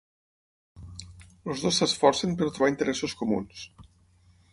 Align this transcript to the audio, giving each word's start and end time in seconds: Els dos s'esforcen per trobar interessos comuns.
Els 1.53 1.61
dos 1.65 1.81
s'esforcen 1.81 2.33
per 2.39 2.47
trobar 2.55 2.71
interessos 2.73 3.15
comuns. 3.21 3.67